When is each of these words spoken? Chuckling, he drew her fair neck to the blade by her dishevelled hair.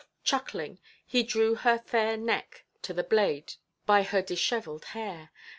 Chuckling, 0.23 0.79
he 1.05 1.21
drew 1.21 1.53
her 1.53 1.77
fair 1.77 2.17
neck 2.17 2.65
to 2.81 2.91
the 2.91 3.03
blade 3.03 3.53
by 3.85 4.01
her 4.01 4.23
dishevelled 4.23 4.85
hair. 4.97 5.29